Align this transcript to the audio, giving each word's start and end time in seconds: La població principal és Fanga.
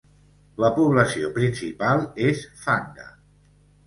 La 0.63 0.69
població 0.77 1.29
principal 1.35 2.01
és 2.31 2.41
Fanga. 2.63 3.07